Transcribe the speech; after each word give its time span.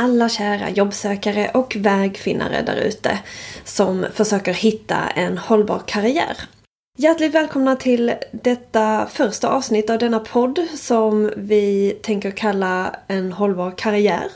alla 0.00 0.28
kära 0.28 0.70
jobbsökare 0.70 1.50
och 1.54 1.76
vägfinnare 1.76 2.62
därute 2.66 3.18
som 3.64 4.06
försöker 4.14 4.52
hitta 4.52 4.96
en 5.08 5.38
hållbar 5.38 5.82
karriär. 5.86 6.36
Hjärtligt 6.98 7.34
välkomna 7.34 7.76
till 7.76 8.12
detta 8.32 9.06
första 9.06 9.48
avsnitt 9.48 9.90
av 9.90 9.98
denna 9.98 10.18
podd 10.18 10.66
som 10.74 11.30
vi 11.36 11.96
tänker 12.02 12.30
kalla 12.30 12.96
En 13.08 13.32
hållbar 13.32 13.70
karriär. 13.76 14.26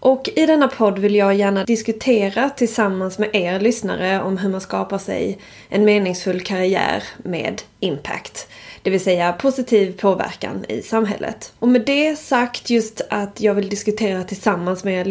Och 0.00 0.28
i 0.36 0.46
denna 0.46 0.68
podd 0.68 0.98
vill 0.98 1.14
jag 1.14 1.34
gärna 1.34 1.64
diskutera 1.64 2.50
tillsammans 2.50 3.18
med 3.18 3.30
er 3.32 3.60
lyssnare 3.60 4.22
om 4.22 4.38
hur 4.38 4.48
man 4.48 4.60
skapar 4.60 4.98
sig 4.98 5.38
en 5.68 5.84
meningsfull 5.84 6.40
karriär 6.40 7.02
med 7.16 7.62
impact. 7.80 8.48
Det 8.86 8.90
vill 8.90 9.00
säga 9.00 9.32
positiv 9.32 10.00
påverkan 10.00 10.64
i 10.68 10.82
samhället. 10.82 11.52
Och 11.58 11.68
med 11.68 11.84
det 11.86 12.16
sagt 12.16 12.70
just 12.70 13.00
att 13.10 13.40
jag 13.40 13.54
vill 13.54 13.68
diskutera 13.68 14.24
tillsammans 14.24 14.84
med 14.84 15.00
er 15.00 15.04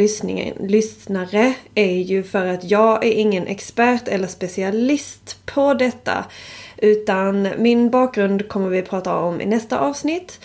lyssnare 0.67 1.53
är 1.75 1.97
ju 1.97 2.23
för 2.23 2.45
att 2.45 2.63
jag 2.63 3.05
är 3.05 3.11
ingen 3.11 3.47
expert 3.47 4.07
eller 4.07 4.27
specialist 4.27 5.37
på 5.45 5.73
detta. 5.73 6.25
Utan 6.77 7.49
min 7.57 7.89
bakgrund 7.89 8.47
kommer 8.47 8.69
vi 8.69 8.81
prata 8.81 9.17
om 9.17 9.41
i 9.41 9.45
nästa 9.45 9.79
avsnitt. 9.79 10.39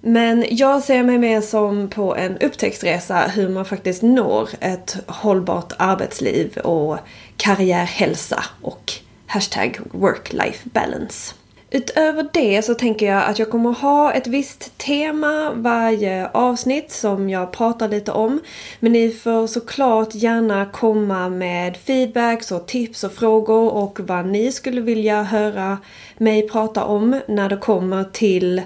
Men 0.00 0.44
jag 0.50 0.82
ser 0.82 1.02
mig 1.02 1.18
mer 1.18 1.40
som 1.40 1.90
på 1.90 2.16
en 2.16 2.38
upptäcktsresa 2.38 3.18
hur 3.18 3.48
man 3.48 3.64
faktiskt 3.64 4.02
når 4.02 4.48
ett 4.60 4.96
hållbart 5.06 5.72
arbetsliv 5.78 6.58
och 6.58 6.98
karriärhälsa 7.36 8.44
och 8.62 8.92
hashtag 9.26 9.78
work-life 9.92 10.68
balance. 10.72 11.34
Utöver 11.74 12.28
det 12.32 12.62
så 12.62 12.74
tänker 12.74 13.06
jag 13.06 13.24
att 13.24 13.38
jag 13.38 13.50
kommer 13.50 13.72
ha 13.72 14.12
ett 14.12 14.26
visst 14.26 14.78
tema 14.78 15.52
varje 15.54 16.28
avsnitt 16.28 16.92
som 16.92 17.30
jag 17.30 17.52
pratar 17.52 17.88
lite 17.88 18.12
om. 18.12 18.40
Men 18.80 18.92
ni 18.92 19.10
får 19.10 19.46
såklart 19.46 20.14
gärna 20.14 20.66
komma 20.66 21.28
med 21.28 21.76
feedbacks 21.76 22.52
och 22.52 22.66
tips 22.66 23.04
och 23.04 23.12
frågor 23.12 23.70
och 23.70 24.00
vad 24.00 24.26
ni 24.26 24.52
skulle 24.52 24.80
vilja 24.80 25.22
höra 25.22 25.78
mig 26.18 26.48
prata 26.48 26.84
om 26.84 27.20
när 27.28 27.48
det 27.48 27.56
kommer 27.56 28.04
till 28.04 28.62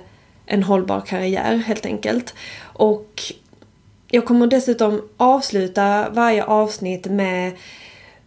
en 0.47 0.63
hållbar 0.63 1.01
karriär 1.01 1.57
helt 1.57 1.87
enkelt. 1.87 2.35
Och 2.63 3.23
jag 4.09 4.25
kommer 4.25 4.47
dessutom 4.47 5.09
avsluta 5.17 6.09
varje 6.11 6.45
avsnitt 6.45 7.07
med 7.07 7.53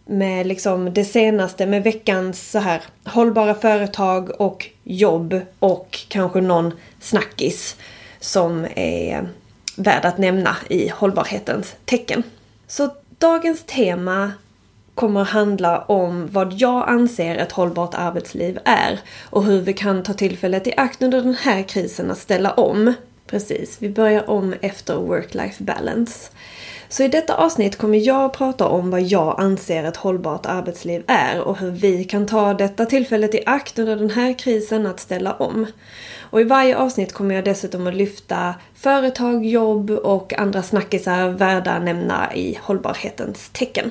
med 0.06 0.46
liksom 0.46 0.94
det 0.94 1.04
senaste 1.04 1.66
med 1.66 1.82
veckans 1.82 2.50
så 2.50 2.58
här 2.58 2.82
hållbara 3.04 3.54
företag 3.54 4.40
och 4.40 4.68
jobb 4.84 5.40
och 5.58 5.98
kanske 6.08 6.40
någon 6.40 6.72
snackis 7.00 7.76
som 8.20 8.66
är 8.76 9.28
värd 9.76 10.04
att 10.04 10.18
nämna 10.18 10.56
i 10.68 10.88
hållbarhetens 10.88 11.74
tecken. 11.84 12.22
Så 12.66 12.90
dagens 13.18 13.62
tema 13.66 14.32
kommer 14.94 15.24
handla 15.24 15.78
om 15.78 16.28
vad 16.32 16.52
jag 16.52 16.88
anser 16.88 17.36
ett 17.36 17.52
hållbart 17.52 17.94
arbetsliv 17.94 18.58
är 18.64 19.00
och 19.30 19.44
hur 19.44 19.60
vi 19.60 19.72
kan 19.72 20.02
ta 20.02 20.12
tillfället 20.12 20.66
i 20.66 20.74
akt 20.76 21.02
under 21.02 21.22
den 21.22 21.34
här 21.34 21.62
krisen 21.62 22.10
att 22.10 22.18
ställa 22.18 22.52
om. 22.52 22.94
Precis, 23.26 23.76
vi 23.78 23.88
börjar 23.88 24.30
om 24.30 24.54
efter 24.60 24.94
work-life 24.94 25.62
balance. 25.62 26.30
Så 26.92 27.02
i 27.02 27.08
detta 27.08 27.34
avsnitt 27.34 27.78
kommer 27.78 27.98
jag 27.98 28.24
att 28.24 28.32
prata 28.32 28.68
om 28.68 28.90
vad 28.90 29.02
jag 29.02 29.40
anser 29.40 29.84
ett 29.84 29.96
hållbart 29.96 30.46
arbetsliv 30.46 31.02
är 31.06 31.40
och 31.40 31.58
hur 31.58 31.70
vi 31.70 32.04
kan 32.04 32.26
ta 32.26 32.54
detta 32.54 32.86
tillfället 32.86 33.34
i 33.34 33.42
akt 33.46 33.78
under 33.78 33.96
den 33.96 34.10
här 34.10 34.38
krisen 34.38 34.86
att 34.86 35.00
ställa 35.00 35.32
om. 35.32 35.66
Och 36.30 36.40
i 36.40 36.44
varje 36.44 36.76
avsnitt 36.76 37.12
kommer 37.12 37.34
jag 37.34 37.44
dessutom 37.44 37.86
att 37.86 37.94
lyfta 37.94 38.54
företag, 38.74 39.46
jobb 39.46 39.90
och 39.90 40.38
andra 40.38 40.62
snackisar 40.62 41.28
värda 41.28 41.72
att 41.72 41.82
nämna 41.82 42.34
i 42.34 42.58
hållbarhetens 42.62 43.50
tecken. 43.52 43.90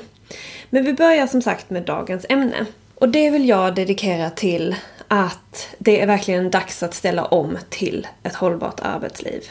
Men 0.69 0.85
vi 0.85 0.93
börjar 0.93 1.27
som 1.27 1.41
sagt 1.41 1.69
med 1.69 1.83
dagens 1.83 2.25
ämne. 2.29 2.65
Och 2.95 3.09
det 3.09 3.29
vill 3.29 3.49
jag 3.49 3.75
dedikera 3.75 4.29
till 4.29 4.75
att 5.07 5.67
det 5.77 6.01
är 6.01 6.07
verkligen 6.07 6.51
dags 6.51 6.83
att 6.83 6.93
ställa 6.93 7.25
om 7.25 7.57
till 7.69 8.07
ett 8.23 8.35
hållbart 8.35 8.79
arbetsliv. 8.79 9.41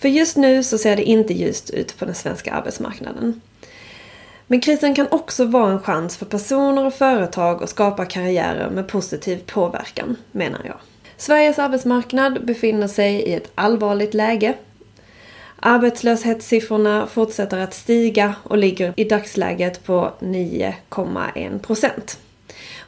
För 0.00 0.08
just 0.08 0.36
nu 0.36 0.62
så 0.62 0.78
ser 0.78 0.96
det 0.96 1.02
inte 1.02 1.34
ljust 1.34 1.70
ut 1.70 1.98
på 1.98 2.04
den 2.04 2.14
svenska 2.14 2.52
arbetsmarknaden. 2.52 3.40
Men 4.46 4.60
krisen 4.60 4.94
kan 4.94 5.06
också 5.10 5.44
vara 5.44 5.72
en 5.72 5.82
chans 5.82 6.16
för 6.16 6.26
personer 6.26 6.86
och 6.86 6.94
företag 6.94 7.62
att 7.62 7.70
skapa 7.70 8.04
karriärer 8.04 8.70
med 8.70 8.88
positiv 8.88 9.42
påverkan, 9.46 10.16
menar 10.32 10.60
jag. 10.64 10.76
Sveriges 11.16 11.58
arbetsmarknad 11.58 12.46
befinner 12.46 12.88
sig 12.88 13.14
i 13.14 13.34
ett 13.34 13.50
allvarligt 13.54 14.14
läge. 14.14 14.54
Arbetslöshetssiffrorna 15.56 17.06
fortsätter 17.06 17.58
att 17.58 17.74
stiga 17.74 18.34
och 18.42 18.58
ligger 18.58 18.92
i 18.96 19.04
dagsläget 19.04 19.84
på 19.84 20.12
9,1 20.20 21.58
procent. 21.58 22.18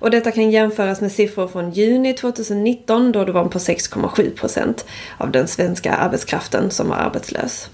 Och 0.02 0.10
detta 0.10 0.30
kan 0.30 0.50
jämföras 0.50 1.00
med 1.00 1.12
siffror 1.12 1.48
från 1.48 1.70
juni 1.70 2.12
2019 2.12 3.12
då 3.12 3.24
det 3.24 3.32
var 3.32 3.44
på 3.44 3.58
6,7% 3.58 4.84
av 5.18 5.30
den 5.30 5.48
svenska 5.48 5.92
arbetskraften 5.92 6.70
som 6.70 6.88
var 6.88 6.96
arbetslös. 6.96 7.70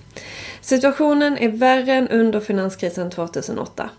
Situationen 0.61 1.39
är 1.39 1.49
värre 1.49 1.93
än 1.93 2.09
under 2.09 2.41
finanskrisen 2.41 3.11
2008. 3.11 3.91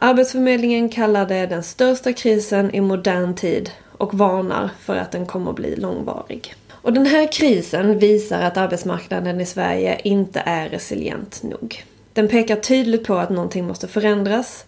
Arbetsförmedlingen 0.00 0.88
kallar 0.88 1.26
det 1.26 1.46
den 1.46 1.62
största 1.62 2.12
krisen 2.12 2.74
i 2.74 2.80
modern 2.80 3.34
tid 3.34 3.70
och 3.98 4.14
varnar 4.14 4.70
för 4.80 4.96
att 4.96 5.12
den 5.12 5.26
kommer 5.26 5.50
att 5.50 5.56
bli 5.56 5.76
långvarig. 5.76 6.54
Och 6.72 6.92
den 6.92 7.06
här 7.06 7.32
krisen 7.32 7.98
visar 7.98 8.42
att 8.42 8.56
arbetsmarknaden 8.56 9.40
i 9.40 9.46
Sverige 9.46 10.00
inte 10.04 10.42
är 10.46 10.68
resilient 10.68 11.42
nog. 11.42 11.84
Den 12.14 12.28
pekar 12.28 12.56
tydligt 12.56 13.06
på 13.06 13.14
att 13.14 13.30
någonting 13.30 13.66
måste 13.66 13.88
förändras. 13.88 14.64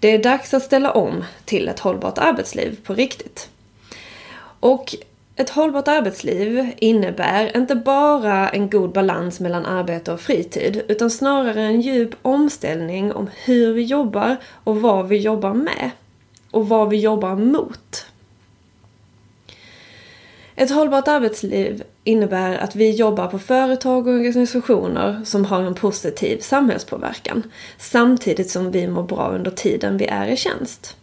Det 0.00 0.14
är 0.14 0.22
dags 0.22 0.54
att 0.54 0.62
ställa 0.62 0.90
om 0.90 1.24
till 1.44 1.68
ett 1.68 1.80
hållbart 1.80 2.18
arbetsliv 2.18 2.76
på 2.84 2.94
riktigt. 2.94 3.48
Och 4.60 4.94
ett 5.36 5.50
hållbart 5.50 5.88
arbetsliv 5.88 6.70
innebär 6.78 7.56
inte 7.56 7.74
bara 7.74 8.48
en 8.48 8.70
god 8.70 8.92
balans 8.92 9.40
mellan 9.40 9.66
arbete 9.66 10.12
och 10.12 10.20
fritid 10.20 10.82
utan 10.88 11.10
snarare 11.10 11.62
en 11.62 11.80
djup 11.80 12.14
omställning 12.22 13.12
om 13.12 13.30
hur 13.44 13.72
vi 13.72 13.82
jobbar 13.82 14.36
och 14.64 14.80
vad 14.80 15.08
vi 15.08 15.16
jobbar 15.16 15.54
med. 15.54 15.90
Och 16.50 16.68
vad 16.68 16.88
vi 16.88 16.96
jobbar 16.96 17.36
mot. 17.36 18.06
Ett 20.60 20.70
hållbart 20.70 21.08
arbetsliv 21.08 21.82
innebär 22.04 22.58
att 22.58 22.76
vi 22.76 22.90
jobbar 22.90 23.26
på 23.26 23.38
företag 23.38 24.06
och 24.06 24.14
organisationer 24.14 25.24
som 25.24 25.44
har 25.44 25.62
en 25.62 25.74
positiv 25.74 26.38
samhällspåverkan 26.38 27.42
samtidigt 27.78 28.50
som 28.50 28.70
vi 28.70 28.86
mår 28.86 29.02
bra 29.02 29.30
under 29.30 29.50
tiden 29.50 29.96
vi 29.96 30.06
är 30.06 30.26
i 30.26 30.36
tjänst. 30.36 30.96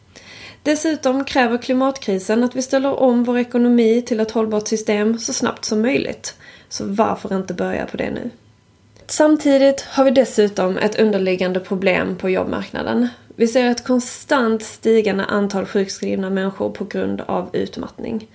Dessutom 0.63 1.23
kräver 1.23 1.57
klimatkrisen 1.57 2.43
att 2.43 2.55
vi 2.55 2.61
ställer 2.61 2.99
om 2.99 3.23
vår 3.23 3.37
ekonomi 3.37 4.01
till 4.01 4.19
ett 4.19 4.31
hållbart 4.31 4.67
system 4.67 5.19
så 5.19 5.33
snabbt 5.33 5.65
som 5.65 5.81
möjligt. 5.81 6.35
Så 6.69 6.85
varför 6.85 7.35
inte 7.35 7.53
börja 7.53 7.85
på 7.85 7.97
det 7.97 8.09
nu? 8.09 8.29
Samtidigt 9.07 9.81
har 9.81 10.03
vi 10.03 10.11
dessutom 10.11 10.77
ett 10.77 10.99
underliggande 10.99 11.59
problem 11.59 12.15
på 12.15 12.29
jobbmarknaden. 12.29 13.07
Vi 13.35 13.47
ser 13.47 13.65
ett 13.65 13.83
konstant 13.83 14.63
stigande 14.63 15.25
antal 15.25 15.65
sjukskrivna 15.65 16.29
människor 16.29 16.69
på 16.69 16.85
grund 16.85 17.21
av 17.21 17.49
utmattning. 17.53 18.27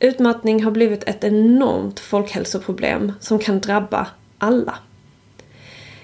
Utmattning 0.00 0.64
har 0.64 0.70
blivit 0.70 1.08
ett 1.08 1.24
enormt 1.24 2.00
folkhälsoproblem 2.00 3.12
som 3.20 3.38
kan 3.38 3.60
drabba 3.60 4.06
alla. 4.38 4.78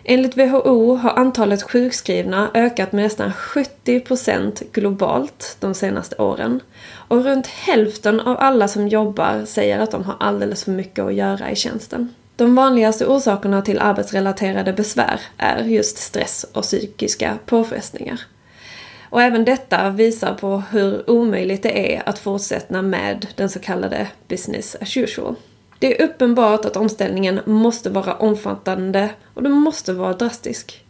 Enligt 0.05 0.37
WHO 0.37 0.95
har 0.97 1.11
antalet 1.11 1.63
sjukskrivna 1.63 2.51
ökat 2.55 2.93
med 2.93 3.05
nästan 3.05 3.33
70% 3.33 4.63
globalt 4.73 5.57
de 5.61 5.75
senaste 5.75 6.17
åren. 6.17 6.61
Och 7.09 7.25
runt 7.25 7.47
hälften 7.47 8.21
av 8.21 8.37
alla 8.39 8.69
som 8.69 8.89
jobbar 8.89 9.45
säger 9.45 9.79
att 9.79 9.91
de 9.91 10.05
har 10.05 10.17
alldeles 10.21 10.65
för 10.65 10.73
mycket 10.73 11.05
att 11.05 11.15
göra 11.15 11.51
i 11.51 11.57
tjänsten. 11.57 12.15
De 12.37 12.55
vanligaste 12.55 13.07
orsakerna 13.07 13.63
till 13.63 13.79
arbetsrelaterade 13.79 14.73
besvär 14.73 15.21
är 15.37 15.65
just 15.65 15.99
stress 15.99 16.47
och 16.53 16.63
psykiska 16.63 17.39
påfrestningar. 17.47 18.21
Och 19.11 19.23
även 19.23 19.45
detta 19.45 19.91
visar 19.91 20.35
på 20.35 20.63
hur 20.71 21.11
omöjligt 21.11 21.63
det 21.63 21.95
är 21.95 22.09
att 22.09 22.19
fortsätta 22.19 22.83
med 22.83 23.27
den 23.37 23.49
så 23.49 23.59
kallade 23.59 24.09
business 24.29 24.77
as 24.81 24.97
usual. 24.97 25.35
Det 25.79 26.01
är 26.01 26.05
uppenbart 26.05 26.65
att 26.65 26.77
omställningen 26.77 27.41
måste 27.47 27.91
vara 27.91 28.15
omfattande 28.15 29.11
och 29.35 29.43
den 29.43 29.53
måste 29.53 29.93
vara 29.93 30.13
drastisk. 30.13 30.85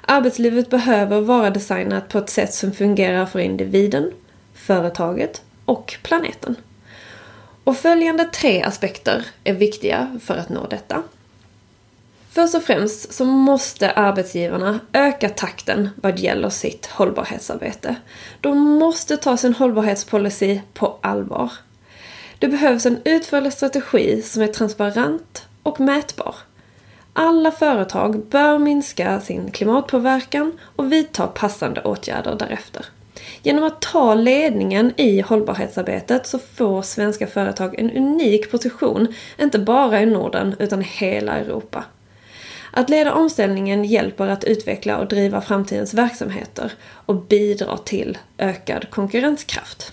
Arbetslivet 0.00 0.70
behöver 0.70 1.20
vara 1.20 1.50
designat 1.50 2.08
på 2.08 2.18
ett 2.18 2.30
sätt 2.30 2.54
som 2.54 2.72
fungerar 2.72 3.26
för 3.26 3.38
individen, 3.38 4.10
företaget 4.54 5.42
och 5.64 5.96
planeten. 6.02 6.56
Och 7.64 7.76
följande 7.76 8.24
tre 8.24 8.62
aspekter 8.62 9.26
är 9.44 9.54
viktiga 9.54 10.18
för 10.22 10.36
att 10.36 10.48
nå 10.48 10.66
detta. 10.70 11.02
Först 12.34 12.54
och 12.54 12.62
främst 12.62 13.12
så 13.12 13.24
måste 13.24 13.90
arbetsgivarna 13.90 14.80
öka 14.92 15.28
takten 15.28 15.88
vad 15.96 16.18
gäller 16.18 16.48
sitt 16.48 16.86
hållbarhetsarbete. 16.86 17.96
De 18.40 18.58
måste 18.58 19.16
ta 19.16 19.36
sin 19.36 19.54
hållbarhetspolicy 19.54 20.60
på 20.72 20.98
allvar. 21.00 21.52
Det 22.38 22.48
behövs 22.48 22.86
en 22.86 22.98
utförlig 23.04 23.52
strategi 23.52 24.22
som 24.22 24.42
är 24.42 24.46
transparent 24.46 25.46
och 25.62 25.80
mätbar. 25.80 26.34
Alla 27.12 27.50
företag 27.50 28.26
bör 28.26 28.58
minska 28.58 29.20
sin 29.20 29.50
klimatpåverkan 29.50 30.52
och 30.76 30.92
vidta 30.92 31.26
passande 31.26 31.82
åtgärder 31.82 32.34
därefter. 32.34 32.86
Genom 33.42 33.64
att 33.64 33.80
ta 33.80 34.14
ledningen 34.14 34.92
i 34.96 35.20
hållbarhetsarbetet 35.20 36.26
så 36.26 36.38
får 36.38 36.82
svenska 36.82 37.26
företag 37.26 37.74
en 37.78 37.90
unik 37.90 38.50
position, 38.50 39.14
inte 39.38 39.58
bara 39.58 40.02
i 40.02 40.06
Norden 40.06 40.56
utan 40.58 40.82
i 40.82 40.84
hela 40.84 41.32
Europa. 41.32 41.84
Att 42.76 42.90
leda 42.90 43.14
omställningen 43.14 43.84
hjälper 43.84 44.28
att 44.28 44.44
utveckla 44.44 44.98
och 44.98 45.08
driva 45.08 45.40
framtidens 45.40 45.94
verksamheter 45.94 46.72
och 47.06 47.14
bidrar 47.14 47.76
till 47.76 48.18
ökad 48.38 48.90
konkurrenskraft. 48.90 49.92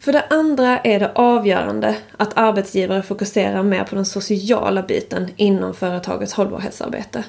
För 0.00 0.12
det 0.12 0.24
andra 0.30 0.78
är 0.78 1.00
det 1.00 1.12
avgörande 1.14 1.96
att 2.16 2.38
arbetsgivare 2.38 3.02
fokuserar 3.02 3.62
mer 3.62 3.84
på 3.84 3.94
den 3.94 4.04
sociala 4.04 4.82
biten 4.82 5.30
inom 5.36 5.74
företagets 5.74 6.32
hållbarhetsarbete. 6.32 7.24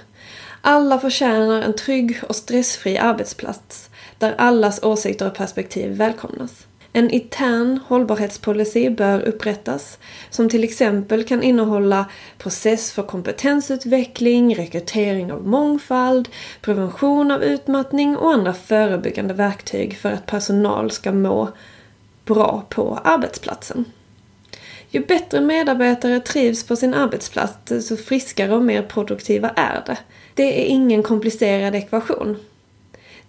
Alla 0.62 1.00
förtjänar 1.00 1.62
en 1.62 1.76
trygg 1.76 2.20
och 2.28 2.36
stressfri 2.36 2.98
arbetsplats 2.98 3.90
där 4.18 4.36
allas 4.38 4.84
åsikter 4.84 5.28
och 5.28 5.36
perspektiv 5.36 5.92
välkomnas. 5.92 6.69
En 6.94 7.10
intern 7.10 7.80
hållbarhetspolicy 7.88 8.90
bör 8.90 9.22
upprättas 9.22 10.00
som 10.30 10.50
till 10.50 10.64
exempel 10.64 11.24
kan 11.24 11.44
innehålla 11.44 12.06
process 12.38 12.92
för 12.92 13.04
kompetensutveckling, 13.04 14.56
rekrytering 14.56 15.32
av 15.32 15.48
mångfald, 15.48 16.30
prevention 16.62 17.32
av 17.32 17.44
utmattning 17.44 18.18
och 18.18 18.34
andra 18.34 18.54
förebyggande 18.54 19.34
verktyg 19.34 19.98
för 19.98 20.12
att 20.12 20.26
personal 20.26 20.92
ska 20.92 21.12
må 21.12 21.50
bra 22.26 22.66
på 22.70 23.00
arbetsplatsen. 23.04 23.86
Ju 24.90 25.06
bättre 25.06 25.42
medarbetare 25.42 26.20
trivs 26.20 26.64
på 26.64 26.76
sin 26.76 26.94
arbetsplats, 26.94 27.58
desto 27.64 27.98
friskare 27.98 28.56
och 28.56 28.64
mer 28.64 28.82
produktiva 28.82 29.50
är 29.50 29.84
det. 29.86 29.98
Det 30.34 30.62
är 30.62 30.66
ingen 30.66 31.04
komplicerad 31.04 31.76
ekvation. 31.76 32.38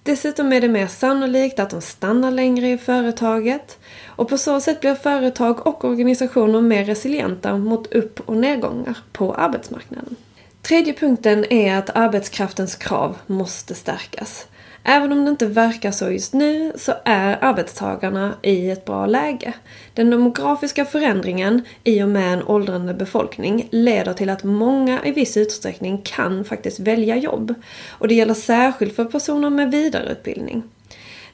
Dessutom 0.02 0.52
är 0.52 0.60
det 0.60 0.68
mer 0.68 0.86
sannolikt 0.86 1.58
att 1.58 1.70
de 1.70 1.80
stannar 1.80 2.30
längre 2.30 2.70
i 2.70 2.78
företaget 2.78 3.78
och 4.06 4.28
på 4.28 4.38
så 4.38 4.60
sätt 4.60 4.80
blir 4.80 4.94
företag 4.94 5.66
och 5.66 5.84
organisationer 5.84 6.60
mer 6.60 6.84
resilienta 6.84 7.56
mot 7.56 7.92
upp 7.92 8.20
och 8.20 8.36
nedgångar 8.36 8.98
på 9.12 9.34
arbetsmarknaden. 9.34 10.16
Tredje 10.62 10.92
punkten 10.92 11.52
är 11.52 11.76
att 11.76 11.90
arbetskraftens 11.96 12.74
krav 12.74 13.16
måste 13.26 13.74
stärkas. 13.74 14.46
Även 14.84 15.12
om 15.12 15.24
det 15.24 15.30
inte 15.30 15.46
verkar 15.46 15.90
så 15.90 16.10
just 16.10 16.34
nu 16.34 16.72
så 16.76 16.92
är 17.04 17.38
arbetstagarna 17.44 18.34
i 18.42 18.70
ett 18.70 18.84
bra 18.84 19.06
läge. 19.06 19.52
Den 19.94 20.10
demografiska 20.10 20.84
förändringen 20.84 21.62
i 21.84 22.02
och 22.02 22.08
med 22.08 22.32
en 22.32 22.42
åldrande 22.42 22.94
befolkning 22.94 23.68
leder 23.70 24.12
till 24.12 24.30
att 24.30 24.44
många 24.44 25.04
i 25.04 25.12
viss 25.12 25.36
utsträckning 25.36 26.02
kan 26.04 26.44
faktiskt 26.44 26.80
välja 26.80 27.16
jobb. 27.16 27.54
Och 27.90 28.08
det 28.08 28.14
gäller 28.14 28.34
särskilt 28.34 28.96
för 28.96 29.04
personer 29.04 29.50
med 29.50 29.70
vidareutbildning. 29.70 30.62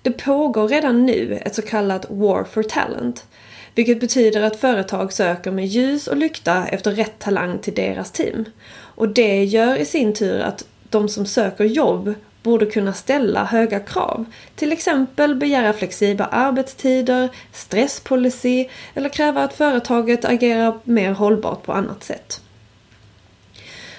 Det 0.02 0.10
pågår 0.10 0.68
redan 0.68 1.06
nu 1.06 1.38
ett 1.44 1.54
så 1.54 1.62
kallat 1.62 2.06
War 2.10 2.44
for 2.44 2.62
Talent. 2.62 3.26
Vilket 3.74 4.00
betyder 4.00 4.42
att 4.42 4.56
företag 4.56 5.12
söker 5.12 5.50
med 5.50 5.66
ljus 5.66 6.06
och 6.06 6.16
lykta 6.16 6.66
efter 6.66 6.90
rätt 6.90 7.18
talang 7.18 7.58
till 7.58 7.74
deras 7.74 8.12
team. 8.12 8.44
Och 8.74 9.08
det 9.08 9.44
gör 9.44 9.76
i 9.76 9.84
sin 9.84 10.14
tur 10.14 10.40
att 10.40 10.64
de 10.90 11.08
som 11.08 11.26
söker 11.26 11.64
jobb 11.64 12.14
borde 12.46 12.66
kunna 12.66 12.92
ställa 12.92 13.44
höga 13.44 13.80
krav. 13.80 14.24
Till 14.56 14.72
exempel 14.72 15.34
begära 15.34 15.72
flexibla 15.72 16.26
arbetstider, 16.26 17.28
stresspolicy 17.52 18.66
eller 18.94 19.08
kräva 19.08 19.44
att 19.44 19.52
företaget 19.52 20.24
agerar 20.24 20.78
mer 20.84 21.12
hållbart 21.12 21.62
på 21.62 21.72
annat 21.72 22.04
sätt. 22.04 22.40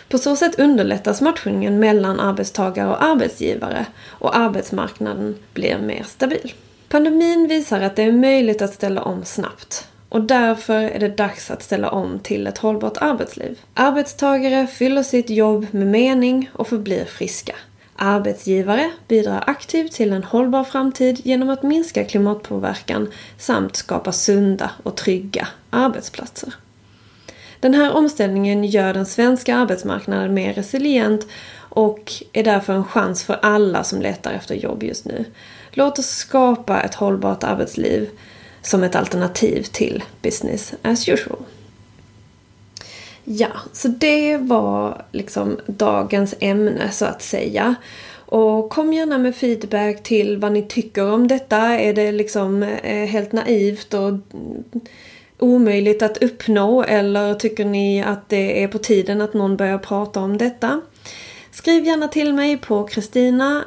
På 0.10 0.18
så 0.18 0.36
sätt 0.36 0.60
underlättas 0.60 1.22
matchningen 1.22 1.80
mellan 1.80 2.20
arbetstagare 2.20 2.90
och 2.90 3.04
arbetsgivare 3.04 3.86
och 4.10 4.38
arbetsmarknaden 4.38 5.36
blir 5.54 5.78
mer 5.78 6.04
stabil. 6.04 6.54
Pandemin 6.90 7.48
visar 7.48 7.82
att 7.82 7.96
det 7.96 8.04
är 8.04 8.12
möjligt 8.12 8.62
att 8.62 8.74
ställa 8.74 9.02
om 9.02 9.26
snabbt 9.26 9.88
och 10.10 10.22
därför 10.22 10.82
är 10.82 11.00
det 11.00 11.18
dags 11.18 11.52
att 11.52 11.64
ställa 11.64 11.90
om 11.90 12.20
till 12.20 12.48
ett 12.48 12.58
hållbart 12.58 12.98
arbetsliv. 12.98 13.60
Arbetstagare 13.74 14.68
fyller 14.68 15.04
sitt 15.04 15.30
jobb 15.30 15.68
med 15.72 15.88
mening 15.88 16.50
och 16.54 16.68
förblir 16.68 17.06
friska. 17.06 17.56
Arbetsgivare 18.00 18.92
bidrar 19.08 19.44
aktivt 19.48 19.92
till 19.92 20.14
en 20.14 20.24
hållbar 20.24 20.64
framtid 20.64 21.22
genom 21.24 21.50
att 21.50 21.64
minska 21.64 22.06
klimatpåverkan 22.06 23.12
samt 23.38 23.76
skapa 23.76 24.12
sunda 24.12 24.72
och 24.84 24.98
trygga 24.98 25.48
arbetsplatser. 25.70 26.54
Den 27.60 27.74
här 27.74 27.92
omställningen 27.94 28.64
gör 28.64 28.94
den 28.94 29.06
svenska 29.06 29.56
arbetsmarknaden 29.56 30.34
mer 30.34 30.54
resilient 30.54 31.28
och 31.70 32.14
är 32.34 32.44
därför 32.44 32.74
en 32.74 32.86
chans 32.86 33.24
för 33.24 33.40
alla 33.42 33.84
som 33.84 34.02
letar 34.02 34.32
efter 34.32 34.56
jobb 34.56 34.84
just 34.84 35.06
nu. 35.06 35.26
Låt 35.72 36.00
oss 36.00 36.10
skapa 36.10 36.82
ett 36.82 36.96
hållbart 36.96 37.44
arbetsliv 37.44 38.10
som 38.62 38.84
ett 38.84 38.96
alternativ 38.96 39.64
till 39.64 40.04
business 40.22 40.74
as 40.82 41.10
usual. 41.10 41.44
Ja, 43.30 43.48
så 43.74 43.88
det 43.88 44.38
var 44.38 45.02
liksom 45.12 45.58
dagens 45.66 46.36
ämne 46.40 46.92
så 46.92 47.06
att 47.06 47.22
säga. 47.22 47.76
Och 48.26 48.70
kom 48.70 48.94
gärna 48.94 49.18
med 49.18 49.36
feedback 49.36 50.04
till 50.04 50.38
vad 50.38 50.52
ni 50.52 50.62
tycker 50.62 51.12
om 51.12 51.28
detta. 51.28 51.58
Är 51.58 51.94
det 51.94 52.12
liksom 52.12 52.64
eh, 52.64 53.06
helt 53.06 53.32
naivt 53.32 53.94
och 53.94 54.14
omöjligt 55.40 56.02
att 56.02 56.24
uppnå 56.24 56.84
eller 56.84 57.34
tycker 57.34 57.66
ni 57.66 58.04
att 58.04 58.30
det 58.30 58.64
är 58.64 58.68
på 58.68 58.78
tiden 58.78 59.22
att 59.22 59.34
någon 59.34 59.58
börjar 59.58 59.78
prata 59.78 60.20
om 60.20 60.38
detta? 60.38 60.82
Skriv 61.52 61.86
gärna 61.86 62.08
till 62.08 62.34
mig 62.34 62.58
på 62.58 62.84
kristina 62.84 63.66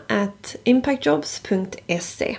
impactjobs.se 0.65 2.37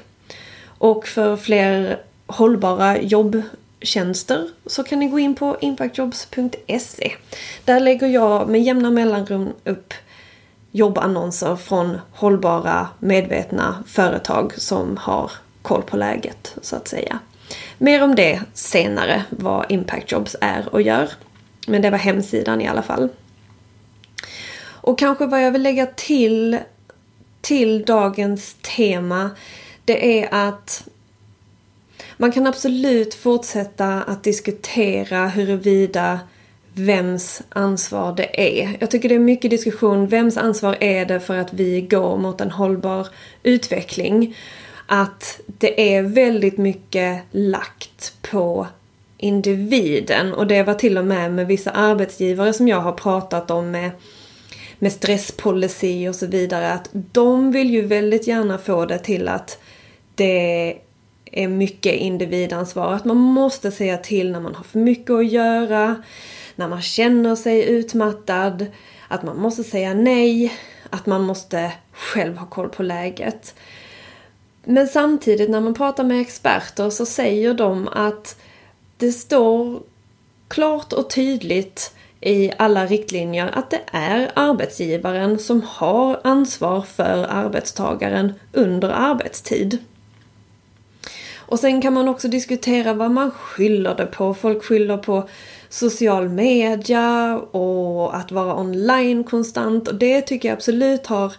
Och 0.66 1.08
för 1.08 1.38
fler 1.38 2.00
hållbara 2.28 3.02
jobb 3.02 3.42
tjänster 3.82 4.50
så 4.66 4.84
kan 4.84 5.00
ni 5.00 5.08
gå 5.08 5.20
in 5.20 5.36
på 5.36 5.58
impactjobs.se. 5.62 7.12
Där 7.66 7.80
lägger 7.80 8.08
jag 8.08 8.50
med 8.50 8.62
jämna 8.62 8.92
mellanrum 8.92 9.50
upp 9.64 9.94
jobbannonser 10.72 11.56
från 11.56 11.98
hållbara, 12.12 12.88
medvetna 13.00 13.84
företag 13.88 14.54
som 14.58 14.98
har 14.98 15.32
koll 15.62 15.82
på 15.82 15.98
läget, 15.98 16.56
så 16.62 16.76
att 16.76 16.88
säga. 16.88 17.20
Mer 17.78 18.04
om 18.04 18.16
det 18.16 18.42
senare, 18.54 19.24
vad 19.30 19.72
Impact 19.72 20.12
Jobs 20.12 20.36
är 20.42 20.74
och 20.74 20.82
gör. 20.82 21.10
Men 21.68 21.82
det 21.82 21.90
var 21.90 21.98
hemsidan 21.98 22.62
i 22.62 22.68
alla 22.68 22.82
fall. 22.82 23.10
Och 24.64 25.00
kanske 25.00 25.26
vad 25.26 25.44
jag 25.44 25.52
vill 25.52 25.64
lägga 25.64 25.86
till 25.86 26.58
till 27.42 27.86
dagens 27.86 28.56
tema 28.62 29.30
det 29.86 30.24
är 30.24 30.50
att 30.50 30.84
man 32.18 32.32
kan 32.32 32.48
absolut 32.48 33.14
fortsätta 33.14 34.04
att 34.04 34.24
diskutera 34.24 35.28
huruvida 35.28 36.20
vems 36.74 37.42
ansvar 37.50 38.14
det 38.16 38.60
är. 38.62 38.78
Jag 38.80 38.92
tycker 38.92 39.10
det 39.10 39.16
är 39.16 39.20
mycket 39.20 39.52
diskussion. 39.52 40.08
Vems 40.08 40.38
ansvar 40.38 40.78
är 40.80 41.06
det 41.06 41.20
för 41.20 41.38
att 41.38 41.54
vi 41.54 41.82
går 41.82 42.18
mot 42.18 42.42
en 42.42 42.52
hållbar 42.52 43.08
utveckling? 43.44 44.38
Att 44.86 45.40
det 45.48 45.96
är 45.96 46.02
väldigt 46.02 46.58
mycket 46.58 47.22
lagt 47.32 48.14
på 48.22 48.68
individen 49.18 50.34
och 50.34 50.48
det 50.48 50.64
var 50.64 50.74
till 50.74 50.98
och 50.98 51.06
med 51.06 51.32
med 51.32 51.48
vissa 51.48 51.72
arbetsgivare 51.72 52.54
som 52.54 52.68
jag 52.68 52.82
har 52.82 52.92
pratat 52.92 53.52
om 53.52 53.72
med 53.72 53.92
med 54.80 54.92
stresspolicy 54.92 56.10
och 56.10 56.16
så 56.16 56.28
vidare 56.28 56.74
att 56.74 56.90
de 56.92 57.52
vill 57.52 57.70
ju 57.70 57.82
väldigt 57.82 58.28
gärna 58.28 58.58
få 58.58 58.86
det 58.86 59.00
till 59.00 59.28
att 59.28 59.60
det 60.16 60.78
är 61.32 61.48
mycket 61.48 61.96
individansvar. 61.96 62.94
Att 62.94 63.06
man 63.06 63.18
måste 63.18 63.72
säga 63.72 63.98
till 63.98 64.32
när 64.32 64.40
man 64.40 64.56
har 64.56 64.64
för 64.64 64.80
mycket 64.80 65.12
att 65.12 65.32
göra, 65.32 66.04
när 66.56 66.68
man 66.68 66.82
känner 66.82 67.36
sig 67.36 67.70
utmattad, 67.70 68.66
att 69.08 69.24
man 69.24 69.40
måste 69.40 69.64
säga 69.64 69.94
nej, 69.94 70.54
att 70.90 71.06
man 71.06 71.22
måste 71.22 71.72
själv 71.92 72.38
ha 72.38 72.46
koll 72.46 72.70
på 72.70 72.84
läget. 72.84 73.56
Men 74.64 74.88
samtidigt 74.88 75.50
när 75.50 75.62
man 75.62 75.74
pratar 75.74 76.04
med 76.04 76.22
experter 76.22 76.90
så 76.90 77.06
säger 77.06 77.54
de 77.54 77.88
att 77.88 78.42
det 78.98 79.12
står 79.12 79.80
klart 80.48 80.94
och 80.94 81.10
tydligt 81.10 81.94
i 82.22 82.52
alla 82.58 82.86
riktlinjer 82.86 83.52
att 83.54 83.70
det 83.70 83.82
är 83.92 84.32
arbetsgivaren 84.34 85.40
som 85.40 85.62
har 85.68 86.22
ansvar 86.24 86.82
för 86.82 87.24
arbetstagaren 87.30 88.34
under 88.52 88.90
arbetstid. 88.90 89.78
Och 91.52 91.60
sen 91.60 91.82
kan 91.82 91.94
man 91.94 92.08
också 92.08 92.28
diskutera 92.28 92.94
vad 92.94 93.12
man 93.12 93.32
skyller 93.32 93.96
det 93.96 94.06
på. 94.06 94.34
Folk 94.34 94.64
skyller 94.64 94.98
på 94.98 95.30
social 95.70 96.30
media 96.30 97.38
och 97.52 98.16
att 98.16 98.32
vara 98.32 98.56
online 98.56 99.24
konstant. 99.24 99.88
Och 99.88 99.96
det 99.96 100.22
tycker 100.22 100.50
jag 100.50 100.56
absolut 100.56 101.08
har 101.08 101.34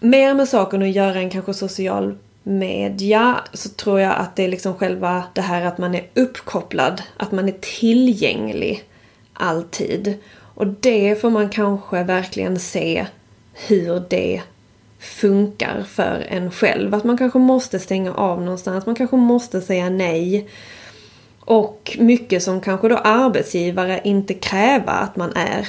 mer 0.00 0.34
med 0.34 0.48
saken 0.48 0.82
att 0.82 0.90
göra 0.90 1.20
än 1.20 1.30
kanske 1.30 1.54
social 1.54 2.14
media. 2.42 3.40
Så 3.52 3.68
tror 3.68 4.00
jag 4.00 4.16
att 4.16 4.36
det 4.36 4.44
är 4.44 4.48
liksom 4.48 4.74
själva 4.74 5.24
det 5.34 5.40
här 5.40 5.64
att 5.64 5.78
man 5.78 5.94
är 5.94 6.06
uppkopplad. 6.14 7.02
Att 7.16 7.32
man 7.32 7.48
är 7.48 7.56
tillgänglig 7.60 8.84
alltid. 9.32 10.14
Och 10.54 10.66
det 10.66 11.20
får 11.20 11.30
man 11.30 11.48
kanske 11.48 12.02
verkligen 12.02 12.58
se 12.58 13.06
hur 13.52 14.02
det 14.08 14.42
funkar 15.02 15.82
för 15.82 16.26
en 16.28 16.50
själv. 16.50 16.94
Att 16.94 17.04
man 17.04 17.18
kanske 17.18 17.38
måste 17.38 17.78
stänga 17.78 18.14
av 18.14 18.42
någonstans, 18.42 18.86
man 18.86 18.94
kanske 18.94 19.16
måste 19.16 19.60
säga 19.60 19.90
nej. 19.90 20.48
Och 21.40 21.96
mycket 22.00 22.42
som 22.42 22.60
kanske 22.60 22.88
då 22.88 22.96
arbetsgivare 22.96 24.00
inte 24.04 24.34
kräva 24.34 24.92
att 24.92 25.16
man 25.16 25.32
är 25.36 25.68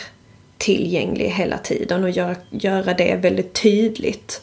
tillgänglig 0.57 1.29
hela 1.29 1.57
tiden 1.57 2.03
och 2.03 2.09
göra, 2.09 2.35
göra 2.49 2.93
det 2.93 3.15
väldigt 3.15 3.53
tydligt. 3.61 4.41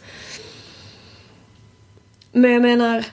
Men 2.33 2.51
jag 2.51 2.63
menar, 2.63 3.05